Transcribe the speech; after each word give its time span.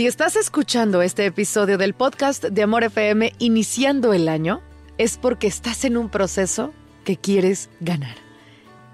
Si 0.00 0.06
estás 0.06 0.34
escuchando 0.34 1.02
este 1.02 1.26
episodio 1.26 1.76
del 1.76 1.92
podcast 1.92 2.42
de 2.44 2.62
Amor 2.62 2.84
FM 2.84 3.34
iniciando 3.38 4.14
el 4.14 4.30
año, 4.30 4.62
es 4.96 5.18
porque 5.18 5.46
estás 5.46 5.84
en 5.84 5.98
un 5.98 6.08
proceso 6.08 6.72
que 7.04 7.18
quieres 7.18 7.68
ganar. 7.80 8.16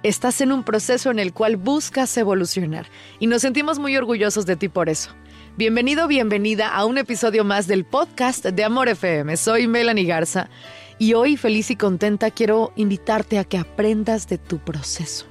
Estás 0.02 0.40
en 0.40 0.50
un 0.50 0.64
proceso 0.64 1.12
en 1.12 1.20
el 1.20 1.32
cual 1.32 1.58
buscas 1.58 2.16
evolucionar 2.16 2.88
y 3.20 3.28
nos 3.28 3.42
sentimos 3.42 3.78
muy 3.78 3.96
orgullosos 3.96 4.46
de 4.46 4.56
ti 4.56 4.68
por 4.68 4.88
eso. 4.88 5.10
Bienvenido, 5.56 6.08
bienvenida 6.08 6.74
a 6.74 6.84
un 6.84 6.98
episodio 6.98 7.44
más 7.44 7.68
del 7.68 7.84
podcast 7.84 8.44
de 8.44 8.64
Amor 8.64 8.88
FM. 8.88 9.36
Soy 9.36 9.68
Melanie 9.68 10.06
Garza 10.06 10.50
y 10.98 11.14
hoy 11.14 11.36
feliz 11.36 11.70
y 11.70 11.76
contenta 11.76 12.32
quiero 12.32 12.72
invitarte 12.74 13.38
a 13.38 13.44
que 13.44 13.58
aprendas 13.58 14.26
de 14.26 14.38
tu 14.38 14.58
proceso. 14.58 15.26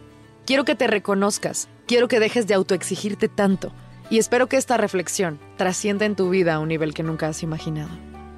Quiero 0.46 0.64
que 0.64 0.76
te 0.76 0.88
reconozcas, 0.88 1.68
quiero 1.86 2.08
que 2.08 2.22
dejes 2.22 2.48
de 2.48 2.54
autoexigirte 2.54 3.28
tanto 3.28 3.74
y 4.10 4.20
espero 4.20 4.48
que 4.48 4.58
esta 4.58 4.78
reflexión 4.78 5.40
trascienda 5.58 6.06
en 6.06 6.16
tu 6.16 6.30
vida 6.30 6.56
a 6.56 6.60
un 6.60 6.70
nivel 6.70 6.94
que 6.94 7.04
nunca 7.04 7.28
has 7.28 7.44
imaginado. 7.44 7.90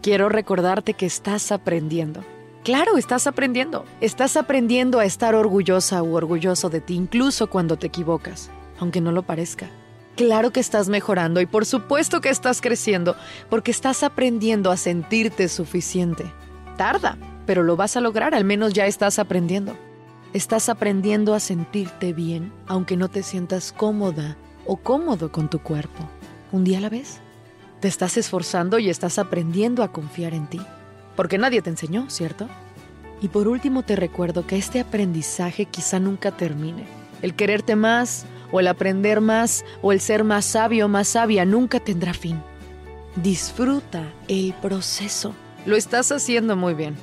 Quiero 0.02 0.30
recordarte 0.30 0.94
que 0.94 1.06
estás 1.06 1.52
aprendiendo. 1.52 2.24
Claro, 2.64 2.98
estás 2.98 3.28
aprendiendo. 3.28 3.86
Estás 4.02 4.38
aprendiendo 4.38 5.00
a 5.00 5.06
estar 5.06 5.36
orgullosa 5.36 6.04
u 6.04 6.16
orgulloso 6.16 6.70
de 6.70 6.82
ti, 6.82 6.96
incluso 6.96 7.48
cuando 7.48 7.78
te 7.78 7.88
equivocas, 7.88 8.50
aunque 8.80 9.02
no 9.02 9.12
lo 9.12 9.24
parezca. 9.24 9.70
Claro 10.16 10.52
que 10.52 10.60
estás 10.60 10.90
mejorando 10.90 11.42
y 11.42 11.46
por 11.46 11.66
supuesto 11.66 12.22
que 12.22 12.30
estás 12.30 12.62
creciendo, 12.62 13.16
porque 13.50 13.72
estás 13.72 14.04
aprendiendo 14.04 14.72
a 14.72 14.78
sentirte 14.78 15.48
suficiente. 15.48 16.26
Tarda, 16.76 17.18
pero 17.46 17.64
lo 17.64 17.76
vas 17.76 17.96
a 17.98 18.02
lograr, 18.02 18.34
al 18.34 18.44
menos 18.44 18.74
ya 18.74 18.86
estás 18.86 19.20
aprendiendo. 19.20 19.78
Estás 20.34 20.70
aprendiendo 20.70 21.34
a 21.34 21.40
sentirte 21.40 22.14
bien, 22.14 22.52
aunque 22.68 22.98
no 22.98 23.10
te 23.10 23.24
sientas 23.24 23.72
cómoda 23.72 24.38
o 24.68 24.78
cómodo 24.78 25.32
con 25.32 25.50
tu 25.50 25.60
cuerpo. 25.60 26.10
Un 26.52 26.64
día 26.64 26.78
a 26.78 26.82
la 26.82 26.90
vez. 26.90 27.20
Te 27.80 27.88
estás 27.88 28.18
esforzando 28.18 28.80
y 28.80 28.90
estás 28.90 29.20
aprendiendo 29.20 29.84
a 29.84 29.92
confiar 29.92 30.34
en 30.34 30.48
ti. 30.48 30.62
Porque 31.16 31.38
nadie 31.38 31.62
te 31.62 31.70
enseñó, 31.70 32.10
¿cierto? 32.10 32.48
Y 33.22 33.30
por 33.30 33.48
último 33.48 33.84
te 33.84 33.96
recuerdo 33.96 34.46
que 34.46 34.58
este 34.58 34.80
aprendizaje 34.80 35.66
quizá 35.66 36.00
nunca 36.00 36.32
termine. 36.32 36.86
El 37.22 37.36
quererte 37.36 37.76
más, 37.76 38.26
o 38.52 38.60
el 38.60 38.68
aprender 38.68 39.22
más, 39.22 39.66
o 39.82 39.92
el 39.92 40.00
ser 40.00 40.24
más 40.24 40.46
sabio, 40.46 40.88
más 40.88 41.10
sabia, 41.10 41.46
nunca 41.46 41.80
tendrá 41.80 42.14
fin. 42.14 42.42
Disfruta 43.16 44.04
el 44.28 44.54
proceso. 44.62 45.34
Lo 45.66 45.76
estás 45.76 46.12
haciendo 46.12 46.56
muy 46.56 46.74
bien. 46.74 46.96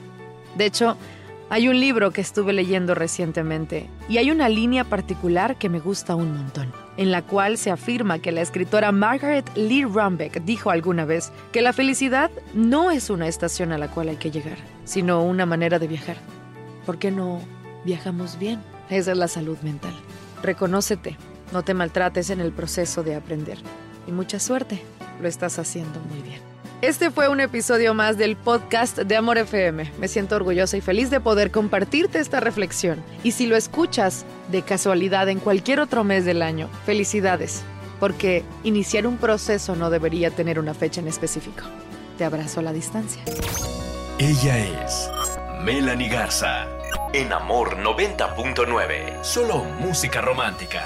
De 0.56 0.66
hecho, 0.66 0.96
hay 1.50 1.68
un 1.68 1.78
libro 1.78 2.10
que 2.10 2.20
estuve 2.20 2.52
leyendo 2.52 2.94
recientemente 2.94 3.88
y 4.08 4.18
hay 4.18 4.30
una 4.30 4.48
línea 4.48 4.84
particular 4.84 5.56
que 5.56 5.68
me 5.68 5.78
gusta 5.78 6.14
un 6.14 6.32
montón, 6.36 6.72
en 6.96 7.10
la 7.10 7.22
cual 7.22 7.58
se 7.58 7.70
afirma 7.70 8.18
que 8.18 8.32
la 8.32 8.40
escritora 8.40 8.92
Margaret 8.92 9.48
Lee 9.54 9.84
Rumbeck 9.84 10.42
dijo 10.44 10.70
alguna 10.70 11.04
vez 11.04 11.32
que 11.52 11.62
la 11.62 11.72
felicidad 11.72 12.30
no 12.54 12.90
es 12.90 13.10
una 13.10 13.28
estación 13.28 13.72
a 13.72 13.78
la 13.78 13.90
cual 13.90 14.08
hay 14.08 14.16
que 14.16 14.30
llegar, 14.30 14.58
sino 14.84 15.22
una 15.22 15.46
manera 15.46 15.78
de 15.78 15.88
viajar. 15.88 16.16
¿Por 16.86 16.98
qué 16.98 17.10
no 17.10 17.40
viajamos 17.84 18.38
bien? 18.38 18.60
Esa 18.88 19.12
es 19.12 19.18
la 19.18 19.28
salud 19.28 19.58
mental. 19.62 19.94
Reconócete, 20.42 21.16
no 21.52 21.62
te 21.62 21.74
maltrates 21.74 22.30
en 22.30 22.40
el 22.40 22.52
proceso 22.52 23.02
de 23.02 23.14
aprender. 23.14 23.58
Y 24.06 24.12
mucha 24.12 24.38
suerte, 24.38 24.82
lo 25.20 25.28
estás 25.28 25.58
haciendo 25.58 26.00
muy 26.00 26.20
bien. 26.22 26.53
Este 26.82 27.10
fue 27.10 27.28
un 27.28 27.40
episodio 27.40 27.94
más 27.94 28.18
del 28.18 28.36
podcast 28.36 28.98
de 28.98 29.16
Amor 29.16 29.38
FM. 29.38 29.92
Me 29.98 30.08
siento 30.08 30.36
orgullosa 30.36 30.76
y 30.76 30.80
feliz 30.82 31.08
de 31.08 31.20
poder 31.20 31.50
compartirte 31.50 32.18
esta 32.18 32.40
reflexión. 32.40 33.02
Y 33.22 33.32
si 33.32 33.46
lo 33.46 33.56
escuchas 33.56 34.26
de 34.50 34.62
casualidad 34.62 35.28
en 35.28 35.40
cualquier 35.40 35.80
otro 35.80 36.04
mes 36.04 36.24
del 36.24 36.42
año, 36.42 36.68
felicidades, 36.84 37.62
porque 38.00 38.44
iniciar 38.64 39.06
un 39.06 39.16
proceso 39.16 39.76
no 39.76 39.88
debería 39.88 40.30
tener 40.30 40.58
una 40.58 40.74
fecha 40.74 41.00
en 41.00 41.08
específico. 41.08 41.62
Te 42.18 42.24
abrazo 42.24 42.60
a 42.60 42.64
la 42.64 42.72
distancia. 42.72 43.22
Ella 44.18 44.84
es 44.84 45.10
Melanie 45.62 46.08
Garza 46.08 46.66
en 47.14 47.32
Amor 47.32 47.78
90.9. 47.78 49.22
Solo 49.22 49.64
música 49.80 50.20
romántica. 50.20 50.84